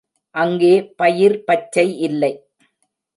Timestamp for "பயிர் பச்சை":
0.95-1.85